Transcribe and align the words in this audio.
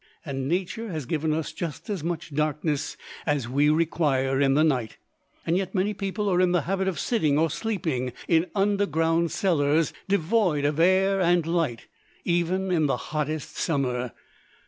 And 0.25 0.47
Nature 0.47 0.89
has 0.89 1.05
given 1.05 1.31
us 1.31 1.51
just 1.53 1.87
as 1.87 2.03
much 2.03 2.33
darkness 2.33 2.97
as 3.27 3.47
we 3.47 3.69
require 3.69 4.41
in 4.41 4.55
the 4.55 4.63
night. 4.63 4.97
Yet, 5.45 5.75
many 5.75 5.93
people 5.93 6.27
are 6.27 6.41
in 6.41 6.53
the 6.53 6.63
habit 6.63 6.87
of 6.87 6.97
sitting 6.97 7.37
or 7.37 7.51
sleeping 7.51 8.11
in 8.27 8.47
underground 8.55 9.31
cellars, 9.31 9.93
devoid 10.09 10.65
of 10.65 10.79
air 10.79 11.21
and 11.21 11.45
light, 11.45 11.85
even 12.25 12.71
in 12.71 12.87
the 12.87 12.97
hottest 12.97 13.55
summer! 13.57 14.13